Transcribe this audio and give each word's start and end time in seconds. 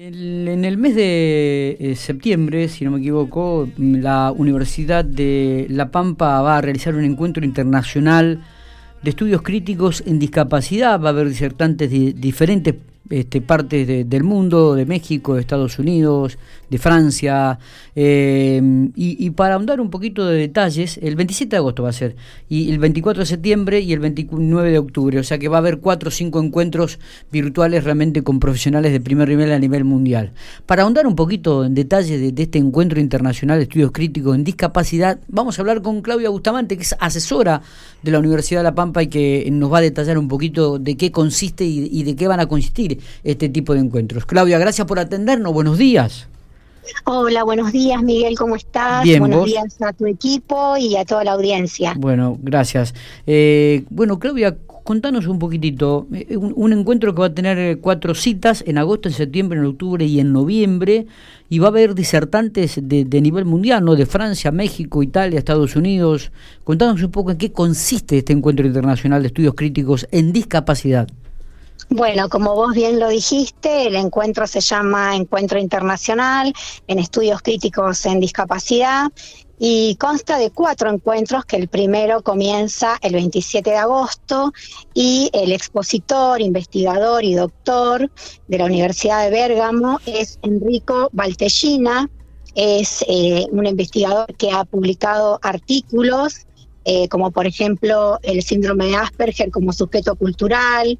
en 0.00 0.64
el 0.64 0.78
mes 0.78 0.94
de 0.94 1.76
eh, 1.80 1.96
septiembre, 1.96 2.68
si 2.68 2.84
no 2.84 2.92
me 2.92 2.98
equivoco, 2.98 3.68
la 3.78 4.30
Universidad 4.30 5.04
de 5.04 5.66
La 5.70 5.90
Pampa 5.90 6.40
va 6.40 6.58
a 6.58 6.60
realizar 6.60 6.94
un 6.94 7.02
encuentro 7.02 7.44
internacional 7.44 8.40
de 9.02 9.10
estudios 9.10 9.42
críticos 9.42 10.04
en 10.06 10.20
discapacidad. 10.20 11.02
Va 11.02 11.08
a 11.08 11.10
haber 11.10 11.28
disertantes 11.28 11.90
de 11.90 12.12
diferentes 12.12 12.76
este, 13.10 13.40
partes 13.40 14.08
del 14.08 14.24
mundo, 14.24 14.74
de 14.74 14.86
México, 14.86 15.34
de 15.34 15.40
Estados 15.40 15.78
Unidos, 15.78 16.38
de 16.68 16.78
Francia. 16.78 17.58
Eh, 17.96 18.60
y, 18.94 19.30
para 19.30 19.54
ahondar 19.54 19.80
un 19.80 19.90
poquito 19.90 20.26
de 20.26 20.38
detalles, 20.38 20.98
el 21.02 21.16
27 21.16 21.50
de 21.50 21.56
agosto 21.56 21.82
va 21.82 21.88
a 21.90 21.92
ser, 21.92 22.16
y 22.48 22.70
el 22.70 22.78
24 22.78 23.20
de 23.22 23.26
septiembre 23.26 23.80
y 23.80 23.92
el 23.92 24.00
29 24.00 24.70
de 24.70 24.78
octubre. 24.78 25.18
O 25.18 25.24
sea 25.24 25.38
que 25.38 25.48
va 25.48 25.56
a 25.56 25.60
haber 25.60 25.78
cuatro 25.78 26.08
o 26.08 26.10
cinco 26.10 26.40
encuentros 26.42 26.98
virtuales 27.32 27.84
realmente 27.84 28.22
con 28.22 28.40
profesionales 28.40 28.92
de 28.92 29.00
primer 29.00 29.28
nivel 29.28 29.52
a 29.52 29.58
nivel 29.58 29.84
mundial. 29.84 30.32
Para 30.66 30.82
ahondar 30.82 31.06
un 31.06 31.16
poquito 31.16 31.64
en 31.64 31.74
detalle 31.74 32.18
de, 32.18 32.42
este 32.42 32.58
encuentro 32.58 33.00
internacional 33.00 33.58
de 33.58 33.64
estudios 33.64 33.90
críticos 33.92 34.34
en 34.34 34.44
discapacidad, 34.44 35.18
vamos 35.28 35.58
a 35.58 35.62
hablar 35.62 35.82
con 35.82 36.02
Claudia 36.02 36.30
Bustamante, 36.30 36.76
que 36.76 36.82
es 36.82 36.94
asesora 37.00 37.62
de 38.02 38.10
la 38.10 38.18
Universidad 38.18 38.60
de 38.60 38.64
La 38.64 38.74
Pampa 38.74 39.02
y 39.02 39.08
que 39.08 39.48
nos 39.50 39.72
va 39.72 39.78
a 39.78 39.82
detallar 39.82 40.18
un 40.18 40.28
poquito 40.28 40.78
de 40.78 40.96
qué 40.96 41.10
consiste 41.10 41.64
y 41.64 42.02
de 42.02 42.14
qué 42.14 42.28
van 42.28 42.40
a 42.40 42.46
consistir 42.46 42.97
este 43.24 43.48
tipo 43.48 43.74
de 43.74 43.80
encuentros. 43.80 44.26
Claudia, 44.26 44.58
gracias 44.58 44.86
por 44.86 44.98
atendernos. 44.98 45.52
Buenos 45.52 45.78
días. 45.78 46.28
Hola, 47.04 47.44
buenos 47.44 47.72
días 47.72 48.02
Miguel, 48.02 48.36
¿cómo 48.36 48.56
estás? 48.56 49.02
Bien, 49.02 49.20
buenos 49.20 49.46
días 49.46 49.80
a 49.82 49.92
tu 49.92 50.06
equipo 50.06 50.76
y 50.76 50.96
a 50.96 51.04
toda 51.04 51.24
la 51.24 51.32
audiencia. 51.32 51.94
Bueno, 51.96 52.38
gracias. 52.40 52.94
Eh, 53.26 53.84
bueno, 53.90 54.18
Claudia, 54.18 54.56
contanos 54.84 55.26
un 55.26 55.38
poquitito, 55.38 56.06
eh, 56.12 56.36
un, 56.36 56.72
encuentro 56.72 57.14
que 57.14 57.20
va 57.20 57.26
a 57.26 57.34
tener 57.34 57.58
eh, 57.58 57.78
cuatro 57.78 58.14
citas 58.14 58.64
en 58.66 58.78
agosto, 58.78 59.08
en 59.08 59.14
septiembre, 59.14 59.58
en 59.58 59.66
octubre 59.66 60.04
y 60.04 60.20
en 60.20 60.32
noviembre, 60.32 61.06
y 61.50 61.58
va 61.58 61.66
a 61.66 61.70
haber 61.70 61.94
disertantes 61.94 62.80
de, 62.82 63.04
de 63.04 63.20
nivel 63.20 63.44
mundial, 63.44 63.84
¿no? 63.84 63.96
De 63.96 64.06
Francia, 64.06 64.50
México, 64.50 65.02
Italia, 65.02 65.38
Estados 65.38 65.76
Unidos. 65.76 66.32
Contanos 66.64 67.02
un 67.02 67.10
poco 67.10 67.30
en 67.30 67.38
qué 67.38 67.52
consiste 67.52 68.18
este 68.18 68.32
encuentro 68.32 68.66
internacional 68.66 69.22
de 69.22 69.28
estudios 69.28 69.54
críticos 69.54 70.06
en 70.10 70.32
discapacidad. 70.32 71.08
Bueno, 71.90 72.28
como 72.28 72.54
vos 72.54 72.74
bien 72.74 73.00
lo 73.00 73.08
dijiste, 73.08 73.86
el 73.86 73.96
encuentro 73.96 74.46
se 74.46 74.60
llama 74.60 75.16
Encuentro 75.16 75.58
Internacional 75.58 76.52
en 76.86 76.98
Estudios 76.98 77.40
Críticos 77.40 78.04
en 78.04 78.20
Discapacidad 78.20 79.10
y 79.58 79.96
consta 79.96 80.36
de 80.36 80.50
cuatro 80.50 80.90
encuentros 80.90 81.46
que 81.46 81.56
el 81.56 81.68
primero 81.68 82.22
comienza 82.22 82.98
el 83.00 83.14
27 83.14 83.70
de 83.70 83.76
agosto 83.78 84.52
y 84.92 85.30
el 85.32 85.50
expositor, 85.50 86.42
investigador 86.42 87.24
y 87.24 87.34
doctor 87.34 88.10
de 88.48 88.58
la 88.58 88.66
Universidad 88.66 89.24
de 89.24 89.30
Bérgamo 89.30 89.98
es 90.04 90.38
Enrico 90.42 91.08
Valtellina, 91.12 92.10
es 92.54 93.02
eh, 93.08 93.46
un 93.50 93.66
investigador 93.66 94.34
que 94.36 94.50
ha 94.50 94.64
publicado 94.64 95.40
artículos 95.42 96.46
eh, 96.90 97.06
como 97.08 97.30
por 97.32 97.46
ejemplo 97.46 98.18
el 98.22 98.42
síndrome 98.42 98.86
de 98.86 98.96
Asperger 98.96 99.50
como 99.50 99.74
sujeto 99.74 100.16
cultural, 100.16 100.98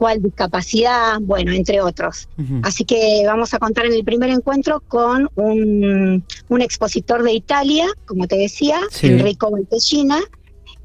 cuál 0.00 0.22
discapacidad, 0.22 1.20
bueno, 1.20 1.52
entre 1.52 1.82
otros. 1.82 2.26
Así 2.62 2.86
que 2.86 3.22
vamos 3.26 3.52
a 3.52 3.58
contar 3.58 3.84
en 3.84 3.92
el 3.92 4.02
primer 4.02 4.30
encuentro 4.30 4.82
con 4.88 5.28
un, 5.34 6.24
expositor 6.58 7.22
de 7.22 7.34
Italia, 7.34 7.86
como 8.06 8.26
te 8.26 8.38
decía, 8.38 8.80
Enrico 9.02 9.50
Montesina, 9.50 10.18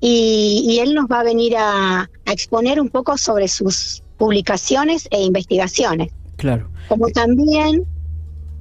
y, 0.01 0.79
él 0.81 0.93
nos 0.93 1.05
va 1.05 1.21
a 1.21 1.23
venir 1.23 1.55
a, 1.57 2.09
exponer 2.25 2.81
un 2.81 2.89
poco 2.89 3.17
sobre 3.17 3.47
sus 3.47 4.03
publicaciones 4.17 5.07
e 5.11 5.21
investigaciones. 5.21 6.11
Claro. 6.35 6.69
Como 6.89 7.07
también, 7.07 7.85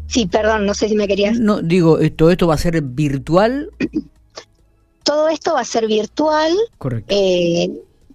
sí, 0.07 0.27
perdón, 0.27 0.67
no 0.67 0.75
sé 0.75 0.89
si 0.89 0.95
me 0.95 1.09
querías... 1.09 1.37
No, 1.37 1.63
digo, 1.63 1.99
¿todo 2.15 2.31
esto 2.31 2.47
va 2.47 2.55
a 2.55 2.59
ser 2.59 2.81
virtual? 2.81 3.71
Todo 5.03 5.29
esto 5.31 5.55
va 5.55 5.63
a 5.63 5.65
ser 5.65 5.89
virtual. 5.89 6.53
Correcto. 6.79 7.13
Eh, 7.13 7.73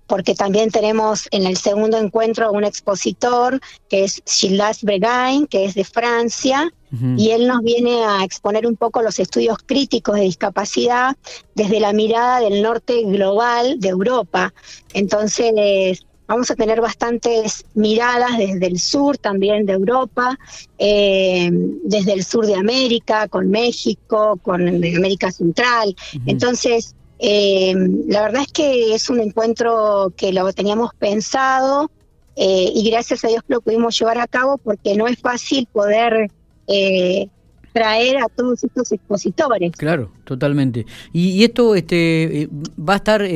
porque 0.09 0.33
también 0.33 0.71
tenemos 0.71 1.27
en 1.31 1.45
el 1.45 1.55
segundo 1.55 1.97
encuentro 1.97 2.51
un 2.51 2.65
expositor 2.65 3.61
que 3.87 4.03
es 4.03 4.21
Gilles 4.25 4.83
Bregain, 4.83 5.47
que 5.47 5.65
es 5.65 5.75
de 5.75 5.85
Francia, 5.85 6.73
y 7.17 7.29
él 7.29 7.47
nos 7.47 7.61
viene 7.61 8.03
a 8.03 8.23
exponer 8.23 8.65
un 8.65 8.75
poco 8.75 9.03
los 9.03 9.19
estudios 9.19 9.59
críticos 9.63 10.15
de 10.15 10.21
discapacidad 10.21 11.15
desde 11.53 11.79
la 11.79 11.93
mirada 11.93 12.39
del 12.39 12.63
norte 12.63 13.03
global 13.03 13.79
de 13.79 13.89
Europa. 13.89 14.51
Entonces, 14.93 16.03
vamos 16.27 16.49
a 16.49 16.55
tener 16.55 16.81
bastantes 16.81 17.63
miradas 17.75 18.39
desde 18.39 18.65
el 18.65 18.79
sur 18.79 19.19
también 19.19 19.67
de 19.67 19.73
Europa, 19.73 20.39
eh, 20.79 21.51
desde 21.83 22.13
el 22.13 22.23
sur 22.23 22.47
de 22.47 22.55
América, 22.55 23.27
con 23.27 23.51
México, 23.51 24.39
con 24.41 24.67
América 24.67 25.31
Central. 25.31 25.95
Entonces, 26.25 26.95
eh, 27.21 27.73
la 28.07 28.21
verdad 28.21 28.43
es 28.43 28.51
que 28.53 28.95
es 28.95 29.09
un 29.09 29.19
encuentro 29.19 30.13
que 30.15 30.31
lo 30.31 30.51
teníamos 30.53 30.91
pensado 30.97 31.91
eh, 32.37 32.71
y 32.73 32.89
gracias 32.89 33.25
a 33.25 33.27
Dios 33.27 33.43
lo 33.49 33.59
pudimos 33.59 33.99
llevar 33.99 34.17
a 34.19 34.27
cabo 34.27 34.57
porque 34.57 34.95
no 34.95 35.05
es 35.05 35.19
fácil 35.19 35.67
poder 35.69 36.31
eh, 36.67 37.27
traer 37.73 38.17
a 38.19 38.27
todos 38.33 38.63
estos 38.63 38.93
expositores. 38.93 39.73
Claro, 39.73 40.11
totalmente. 40.23 40.85
Y, 41.11 41.43
esto 41.43 41.75
este, 41.75 42.47
va 42.79 42.93
a 42.93 42.97
estar, 42.97 43.27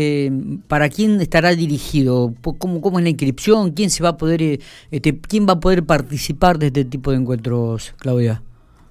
¿para 0.70 0.88
quién 0.88 1.20
estará 1.20 1.54
dirigido? 1.54 2.34
¿Cómo, 2.58 2.80
¿Cómo 2.80 3.00
es 3.00 3.04
la 3.04 3.10
inscripción? 3.10 3.72
¿Quién 3.72 3.90
se 3.90 4.02
va 4.02 4.10
a 4.10 4.18
poder, 4.18 4.62
este, 4.92 5.20
quién 5.20 5.46
va 5.46 5.54
a 5.54 5.60
poder 5.60 5.86
participar 5.86 6.58
de 6.58 6.68
este 6.68 6.86
tipo 6.86 7.12
de 7.12 7.18
encuentros, 7.18 7.94
Claudia? 7.98 8.42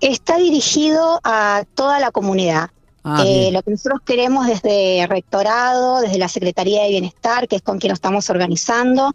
Está 0.00 0.36
dirigido 0.36 1.18
a 1.24 1.64
toda 1.74 1.98
la 1.98 2.10
comunidad. 2.10 2.70
Ah, 3.04 3.24
eh, 3.26 3.50
lo 3.52 3.62
que 3.62 3.72
nosotros 3.72 4.00
queremos 4.04 4.46
desde 4.46 5.06
Rectorado, 5.08 6.00
desde 6.00 6.18
la 6.18 6.28
Secretaría 6.28 6.84
de 6.84 6.90
Bienestar, 6.90 7.48
que 7.48 7.56
es 7.56 7.62
con 7.62 7.78
quien 7.78 7.90
nos 7.90 7.96
estamos 7.96 8.30
organizando, 8.30 9.12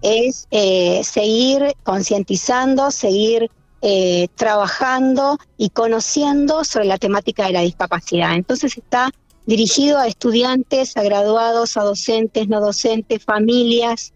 es 0.00 0.48
eh, 0.50 1.02
seguir 1.04 1.74
concientizando, 1.82 2.90
seguir 2.90 3.50
eh, 3.82 4.28
trabajando 4.36 5.38
y 5.58 5.68
conociendo 5.68 6.64
sobre 6.64 6.86
la 6.86 6.96
temática 6.96 7.46
de 7.46 7.52
la 7.52 7.60
discapacidad. 7.60 8.34
Entonces 8.34 8.78
está 8.78 9.10
dirigido 9.44 9.98
a 9.98 10.08
estudiantes, 10.08 10.96
a 10.96 11.02
graduados, 11.02 11.76
a 11.76 11.82
docentes, 11.82 12.48
no 12.48 12.60
docentes, 12.60 13.22
familias, 13.22 14.14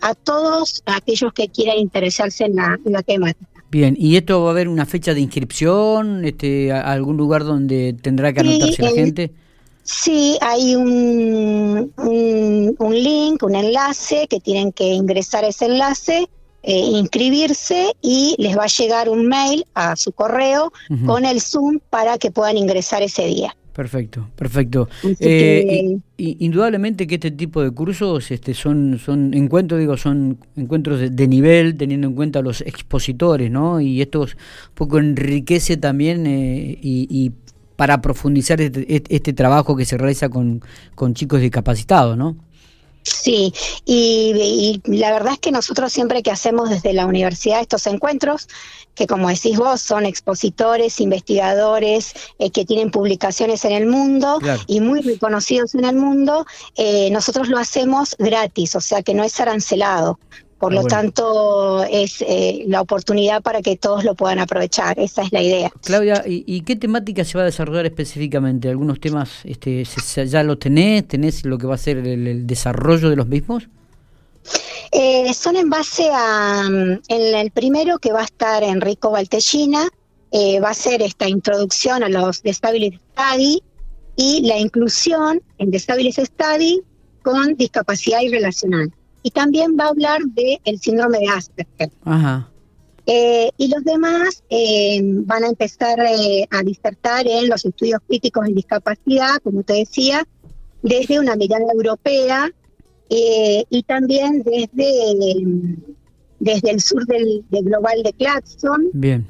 a 0.00 0.14
todos 0.14 0.82
aquellos 0.84 1.32
que 1.32 1.48
quieran 1.48 1.78
interesarse 1.78 2.44
en 2.44 2.56
la 2.56 3.02
temática. 3.02 3.53
Bien, 3.74 3.96
¿y 3.98 4.16
esto 4.16 4.40
va 4.40 4.50
a 4.50 4.52
haber 4.52 4.68
una 4.68 4.86
fecha 4.86 5.14
de 5.14 5.20
inscripción? 5.20 6.24
Este, 6.24 6.70
¿Algún 6.70 7.16
lugar 7.16 7.42
donde 7.42 7.96
tendrá 8.00 8.32
que 8.32 8.38
anotarse 8.38 8.80
la 8.80 8.92
gente? 8.92 9.32
Sí, 9.82 10.38
hay 10.40 10.76
un, 10.76 11.92
un, 11.96 12.94
link, 12.94 13.42
un 13.42 13.56
enlace 13.56 14.28
que 14.28 14.38
tienen 14.38 14.70
que 14.70 14.84
ingresar 14.84 15.42
ese 15.42 15.66
enlace, 15.66 16.28
eh, 16.62 16.78
inscribirse 16.78 17.96
y 18.00 18.36
les 18.38 18.56
va 18.56 18.62
a 18.62 18.68
llegar 18.68 19.08
un 19.08 19.26
mail 19.26 19.66
a 19.74 19.96
su 19.96 20.12
correo 20.12 20.72
con 21.04 21.24
el 21.24 21.40
Zoom 21.40 21.80
para 21.90 22.16
que 22.16 22.30
puedan 22.30 22.56
ingresar 22.56 23.02
ese 23.02 23.26
día. 23.26 23.56
Perfecto, 23.74 24.28
perfecto. 24.36 24.88
Eh, 25.18 25.98
indudablemente 26.16 27.08
que 27.08 27.16
este 27.16 27.32
tipo 27.32 27.60
de 27.60 27.72
cursos 27.72 28.30
este, 28.30 28.54
son, 28.54 29.00
son 29.00 29.34
encuentros, 29.34 29.80
digo, 29.80 29.96
son 29.96 30.38
encuentros 30.54 31.00
de, 31.10 31.28
nivel, 31.28 31.76
teniendo 31.76 32.06
en 32.06 32.14
cuenta 32.14 32.40
los 32.40 32.60
expositores, 32.60 33.50
¿no? 33.50 33.80
Y 33.80 34.00
esto 34.00 34.20
un 34.20 34.28
poco 34.74 34.98
enriquece 34.98 35.76
también 35.76 36.24
eh, 36.24 36.78
y, 36.80 37.32
para 37.74 38.00
profundizar 38.00 38.60
este, 38.60 39.02
este, 39.08 39.32
trabajo 39.32 39.74
que 39.74 39.84
se 39.84 39.98
realiza 39.98 40.28
con, 40.28 40.62
con 40.94 41.14
chicos 41.14 41.40
discapacitados, 41.40 42.16
¿no? 42.16 42.36
Sí, 43.04 43.52
y, 43.84 44.80
la 44.86 45.12
verdad 45.12 45.34
es 45.34 45.38
que 45.38 45.52
nosotros 45.52 45.92
siempre 45.92 46.22
que 46.22 46.30
hacemos 46.30 46.70
desde 46.70 46.94
la 46.94 47.04
universidad 47.04 47.60
estos 47.60 47.86
encuentros, 47.86 48.48
que 48.94 49.06
como 49.06 49.28
decís 49.28 49.58
vos, 49.58 49.82
son 49.82 50.06
expositores, 50.06 51.00
investigadores 51.00 52.14
eh, 52.38 52.50
que 52.50 52.64
tienen 52.64 52.90
publicaciones 52.90 53.64
en 53.66 53.72
el 53.72 53.86
mundo 53.86 54.38
y 54.66 54.80
muy 54.80 55.02
reconocidos 55.02 55.74
en 55.74 55.84
el 55.84 55.96
mundo, 55.96 56.46
eh, 56.76 57.10
nosotros 57.10 57.48
lo 57.48 57.58
hacemos 57.58 58.16
gratis, 58.18 58.74
o 58.74 58.80
sea 58.80 59.02
que 59.02 59.12
no 59.12 59.22
es 59.22 59.38
arancelado. 59.38 60.18
Por 60.64 60.72
ah, 60.72 60.80
lo 60.80 60.86
tanto, 60.86 61.84
es 61.84 62.22
eh, 62.22 62.64
la 62.68 62.80
oportunidad 62.80 63.42
para 63.42 63.60
que 63.60 63.76
todos 63.76 64.02
lo 64.02 64.14
puedan 64.14 64.38
aprovechar. 64.38 64.98
Esa 64.98 65.20
es 65.20 65.30
la 65.30 65.42
idea. 65.42 65.70
Claudia, 65.82 66.22
¿y, 66.24 66.62
qué 66.62 66.74
temática 66.74 67.22
se 67.22 67.36
va 67.36 67.42
a 67.42 67.44
desarrollar 67.44 67.84
específicamente? 67.84 68.70
¿Algunos 68.70 68.98
temas 68.98 69.28
este, 69.44 69.84
ya 70.26 70.42
los 70.42 70.58
tenés? 70.58 71.06
¿Tenés 71.06 71.44
lo 71.44 71.58
que 71.58 71.66
va 71.66 71.74
a 71.74 71.78
ser 71.78 71.98
el, 71.98 72.46
desarrollo 72.46 73.10
de 73.10 73.16
los 73.16 73.26
mismos? 73.26 73.68
Eh, 74.90 75.34
son 75.34 75.56
en 75.56 75.68
base 75.68 76.08
a, 76.10 76.64
en 76.66 77.34
el 77.36 77.50
primero 77.50 77.98
que 77.98 78.12
va 78.12 78.22
a 78.22 78.24
estar 78.24 78.62
Enrico 78.62 79.10
Valtellina, 79.10 79.86
eh, 80.30 80.60
va 80.60 80.70
a 80.70 80.74
ser 80.74 81.02
esta 81.02 81.28
introducción 81.28 82.02
a 82.02 82.08
los 82.08 82.42
Disability 82.42 82.98
Study 83.12 83.62
y 84.16 84.46
la 84.46 84.56
inclusión 84.58 85.42
en 85.58 85.70
Disability 85.70 86.24
Study 86.24 86.80
con 87.20 87.54
discapacidad 87.54 88.22
y 88.22 88.30
relacional 88.30 88.90
y 89.24 89.30
también 89.30 89.74
va 89.80 89.86
a 89.86 89.88
hablar 89.88 90.20
del 90.22 90.60
el 90.64 90.78
síndrome 90.78 91.18
de 91.18 91.28
Asperger. 91.28 91.90
Ajá. 92.04 92.50
Eh, 93.06 93.50
y 93.56 93.68
los 93.68 93.82
demás 93.84 94.42
eh, 94.50 95.00
van 95.02 95.44
a 95.44 95.48
empezar 95.48 95.98
eh, 96.00 96.46
a 96.50 96.62
disertar 96.62 97.26
en 97.26 97.48
los 97.48 97.64
estudios 97.64 98.00
críticos 98.06 98.46
en 98.46 98.54
discapacidad, 98.54 99.38
como 99.42 99.62
te 99.62 99.74
decía, 99.74 100.26
desde 100.82 101.18
una 101.18 101.36
mirada 101.36 101.64
europea 101.72 102.50
y 103.08 103.82
también 103.84 104.42
desde, 104.42 105.46
desde 106.40 106.70
el 106.70 106.80
sur 106.80 107.06
del, 107.06 107.44
global 107.48 108.02
de 108.02 108.12
Claxon. 108.12 108.90
Bien. 108.92 109.24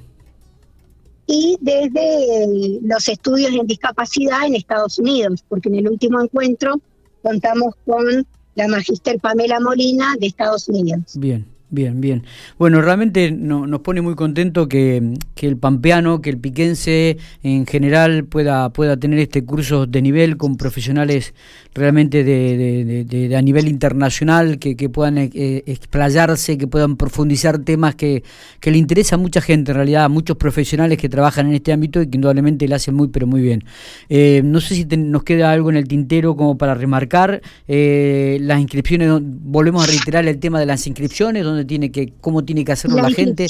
Y 1.27 1.59
desde 1.61 2.81
los 2.83 3.09
estudios 3.09 3.53
en 3.53 3.67
discapacidad 3.67 4.47
en 4.47 4.55
Estados 4.55 4.99
Unidos, 4.99 5.45
porque 5.49 5.69
en 5.69 5.77
el 5.77 5.89
último 5.89 6.21
encuentro 6.21 6.81
contamos 7.23 7.75
con 7.85 8.27
la 8.55 8.69
magíster 8.69 9.21
Pamela 9.21 9.61
Molina 9.61 10.15
de 10.19 10.27
Estados 10.27 10.69
Unidos. 10.69 11.13
Bien. 11.15 11.54
Bien, 11.75 12.01
bien. 12.01 12.23
Bueno, 12.57 12.81
realmente 12.81 13.33
nos 13.33 13.81
pone 13.81 14.01
muy 14.01 14.15
contento 14.15 14.69
que, 14.69 15.15
que, 15.35 15.49
el 15.49 15.57
pampeano, 15.57 16.21
que 16.21 16.31
el 16.31 16.39
piquense 16.39 17.17
en 17.43 17.67
general 17.67 18.27
pueda, 18.27 18.71
pueda 18.71 18.97
tener 18.97 19.19
este 19.19 19.45
curso 19.45 19.85
de 19.85 20.01
nivel 20.01 20.37
con 20.37 20.57
profesionales 20.57 21.35
realmente 21.75 22.23
de, 22.23 23.05
de, 23.05 23.37
a 23.37 23.43
nivel 23.43 23.67
internacional, 23.67 24.61
que, 24.61 24.77
que 24.77 24.89
puedan 24.89 25.19
eh, 25.19 25.65
explayarse, 25.67 26.57
que 26.57 26.69
puedan 26.69 26.97
profundizar 26.97 27.59
temas 27.59 27.97
que, 27.97 28.23
que 28.61 28.71
le 28.71 28.79
interesa 28.79 29.17
a 29.17 29.19
mucha 29.19 29.41
gente, 29.41 29.73
en 29.73 29.77
realidad, 29.77 30.05
a 30.05 30.09
muchos 30.09 30.37
profesionales 30.37 30.97
que 30.97 31.09
trabajan 31.09 31.49
en 31.49 31.55
este 31.55 31.73
ámbito 31.73 32.01
y 32.01 32.07
que 32.07 32.19
indudablemente 32.19 32.69
le 32.69 32.77
hacen 32.77 32.95
muy, 32.95 33.09
pero 33.09 33.27
muy 33.27 33.41
bien. 33.41 33.65
Eh, 34.09 34.43
no 34.45 34.61
sé 34.61 34.77
si 34.77 34.85
nos 34.85 35.25
queda 35.25 35.51
algo 35.51 35.71
en 35.71 35.77
el 35.77 35.89
tintero 35.89 36.37
como 36.37 36.57
para 36.57 36.75
remarcar. 36.75 37.43
Eh, 37.67 38.39
las 38.43 38.61
inscripciones, 38.61 39.11
volvemos 39.21 39.83
a 39.83 39.89
reiterar 39.89 40.25
el 40.29 40.39
tema 40.39 40.61
de 40.61 40.67
las 40.67 40.87
inscripciones, 40.87 41.43
donde 41.43 41.64
tiene 41.65 41.91
que, 41.91 42.13
cómo 42.21 42.45
tiene 42.45 42.65
que 42.65 42.73
hacerlo 42.73 42.99
la, 42.99 43.11
gente. 43.11 43.47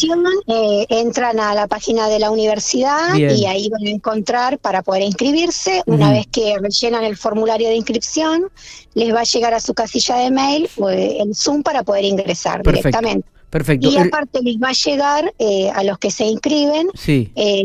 Eh, 0.46 0.87
entran 0.88 1.40
a 1.40 1.55
la 1.55 1.66
página 1.66 2.08
de 2.08 2.19
la 2.19 2.31
universidad 2.31 3.14
y 3.14 3.46
ahí 3.46 3.69
van 3.69 3.87
a 3.87 3.90
encontrar 3.90 4.58
para 4.58 4.82
poder 4.82 5.02
inscribirse. 5.02 5.82
Una 5.87 6.12
vez 6.12 6.26
que 6.26 6.56
rellenan 6.58 7.05
el 7.05 7.16
formulario 7.16 7.69
de 7.69 7.76
inscripción, 7.76 8.49
les 8.94 9.14
va 9.14 9.20
a 9.20 9.25
llegar 9.25 9.55
a 9.55 9.61
su 9.61 9.75
casilla 9.75 10.16
de 10.16 10.31
mail 10.31 10.69
eh, 10.90 11.19
el 11.20 11.34
Zoom 11.34 11.62
para 11.62 11.82
poder 11.82 12.05
ingresar 12.05 12.62
directamente. 12.62 13.33
Perfecto. 13.54 13.88
Y 13.88 13.96
aparte 13.96 14.40
les 14.42 14.56
va 14.56 14.70
a 14.70 14.72
llegar 14.72 15.32
eh, 15.38 15.70
a 15.72 15.84
los 15.84 15.96
que 15.98 16.10
se 16.10 16.24
inscriben 16.24 16.88
sí. 16.92 17.30
eh, 17.36 17.62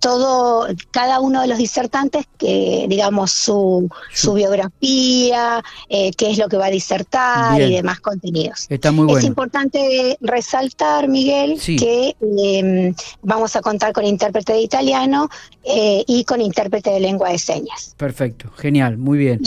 todo, 0.00 0.66
cada 0.90 1.20
uno 1.20 1.42
de 1.42 1.46
los 1.46 1.58
disertantes, 1.58 2.26
que 2.36 2.86
digamos 2.88 3.30
su, 3.30 3.88
su 4.12 4.34
biografía, 4.34 5.62
eh, 5.88 6.10
qué 6.18 6.32
es 6.32 6.38
lo 6.38 6.48
que 6.48 6.56
va 6.56 6.66
a 6.66 6.70
disertar 6.70 7.60
y 7.60 7.72
demás 7.76 8.00
contenidos. 8.00 8.66
Está 8.68 8.90
muy 8.90 9.04
bueno. 9.04 9.20
Es 9.20 9.24
importante 9.24 10.18
resaltar, 10.22 11.06
Miguel, 11.06 11.60
que 11.64 12.16
em, 12.20 12.92
vamos 13.22 13.54
a 13.54 13.60
contar 13.60 13.92
con 13.92 14.04
intérprete 14.04 14.54
de 14.54 14.62
italiano 14.62 15.30
eh, 15.62 16.02
y 16.08 16.24
con 16.24 16.40
intérprete 16.40 16.90
de 16.90 16.98
lengua 16.98 17.30
de 17.30 17.38
señas. 17.38 17.94
Perfecto, 17.96 18.50
genial, 18.56 18.98
muy 18.98 19.18
bien. 19.18 19.40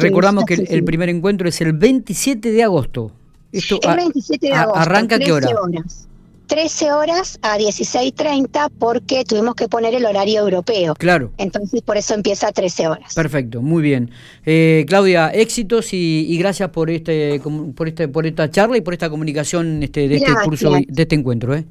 recordamos 0.00 0.46
que 0.46 0.54
el 0.54 0.82
primer 0.82 1.10
encuentro 1.10 1.48
es 1.48 1.60
el 1.60 1.74
27 1.74 2.50
de 2.50 2.64
agosto 2.64 3.12
el 3.52 3.96
27 3.96 4.46
de 4.46 4.52
agosto. 4.52 4.80
¿Arranca 4.80 5.18
qué 5.18 5.32
hora? 5.32 5.48
Horas. 5.48 6.08
13 6.50 6.90
horas 6.92 7.38
a 7.42 7.58
16.30 7.58 8.70
porque 8.76 9.24
tuvimos 9.24 9.54
que 9.54 9.68
poner 9.68 9.94
el 9.94 10.04
horario 10.04 10.40
europeo. 10.40 10.94
Claro. 10.96 11.30
Entonces 11.38 11.80
por 11.80 11.96
eso 11.96 12.12
empieza 12.12 12.48
a 12.48 12.52
13 12.52 12.88
horas. 12.88 13.14
Perfecto, 13.14 13.62
muy 13.62 13.84
bien. 13.84 14.10
Eh, 14.44 14.84
Claudia, 14.88 15.28
éxitos 15.28 15.92
y, 15.92 16.36
gracias 16.38 16.70
por 16.70 16.90
este, 16.90 17.40
por 17.76 17.86
este, 17.86 18.08
por 18.08 18.26
esta 18.26 18.50
charla 18.50 18.76
y 18.76 18.80
por 18.80 18.94
esta 18.94 19.08
comunicación 19.08 19.80
este, 19.84 20.08
de 20.08 20.16
este 20.16 20.32
curso, 20.44 20.72
de 20.72 21.02
este 21.02 21.14
encuentro. 21.14 21.54
¿eh? 21.54 21.64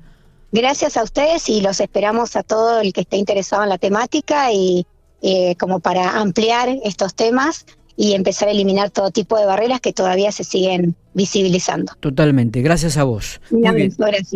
Gracias 0.54 0.96
a 0.96 1.04
ustedes 1.04 1.50
y 1.50 1.60
los 1.60 1.82
esperamos 1.82 2.38
a 2.38 2.44
todo 2.44 2.80
el 2.80 2.94
que 2.94 3.02
esté 3.02 3.18
interesado 3.18 3.64
en 3.64 3.70
la 3.70 3.80
temática 3.80 4.54
y 4.54 4.88
eh, 5.22 5.56
como 5.60 5.82
para 5.82 6.22
ampliar 6.22 6.70
estos 6.86 7.14
temas 7.16 7.66
y 8.02 8.14
empezar 8.14 8.48
a 8.48 8.52
eliminar 8.52 8.92
todo 8.92 9.12
tipo 9.12 9.38
de 9.38 9.46
barreras 9.46 9.82
que 9.82 9.92
todavía 9.92 10.32
se 10.32 10.46
siguen 10.46 10.96
visibilizando. 11.14 11.92
Totalmente, 12.00 12.62
gracias 12.62 12.96
a 12.96 13.04
vos. 13.04 13.42
Muy 13.52 13.70
bien. 13.76 13.94
Gracias. 13.98 14.36